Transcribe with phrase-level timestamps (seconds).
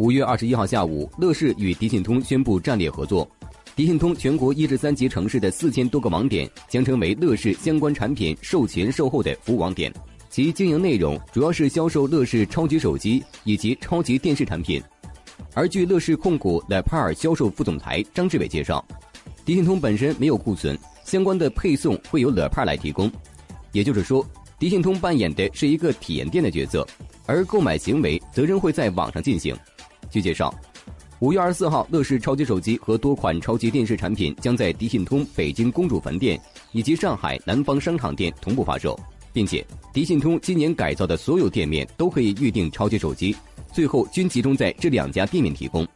[0.00, 3.30] 五月二十一号下午，乐视与迪信通宣布战略合作。
[3.76, 9.92] 迪信通全国一至三级城市的四千多个网点将成为乐视相关产品售前售后的服务网点，
[10.30, 14.82] 其经营内容主要是销售乐视超级手机以及超级电视产品。
[15.52, 18.82] 而据乐视控股莱帕尔销售副总裁张志伟介绍，
[19.44, 23.12] 迪信通本身没有库存，相关的配送会由莱帕尔来提供。
[23.72, 24.26] 也就是说，
[24.58, 26.88] 迪信通扮演的是一个体验店的角色，
[27.26, 29.54] 而购买行为则仍会在网上进行。
[30.10, 30.52] 据介绍，
[31.20, 36.40] 五月二十四号，乐视超级手机和多款超级电视产品将在迪信通北京公主坟店
[36.72, 38.98] 以及上海南方商场店同步发售，
[39.32, 43.36] 并且迪信通今年改造的所有店面都可以预定超级手机，
[43.72, 45.86] 最后均集中在这两家店面提供。